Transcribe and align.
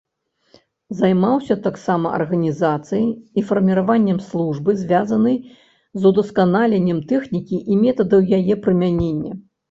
Займаўся 0.99 1.55
таксама 1.65 2.07
арганізацыяй 2.19 3.03
і 3.41 3.43
фарміраваннем 3.49 4.17
службы, 4.29 4.75
звязанай 4.83 5.37
з 5.57 6.01
удасканаленнем 6.11 7.03
тэхнікі 7.11 7.61
і 7.75 7.77
метадаў 7.83 8.25
яе 8.39 8.57
прымянення. 8.65 9.35